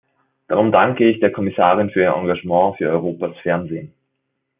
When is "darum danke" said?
0.47-1.07